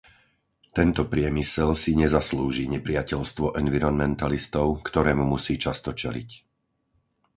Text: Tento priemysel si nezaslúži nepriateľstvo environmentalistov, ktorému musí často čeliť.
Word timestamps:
Tento 0.77 1.03
priemysel 1.13 1.69
si 1.83 1.91
nezaslúži 2.03 2.63
nepriateľstvo 2.75 3.45
environmentalistov, 3.63 4.67
ktorému 4.87 5.21
musí 5.33 5.53
často 5.65 5.89
čeliť. 6.01 6.29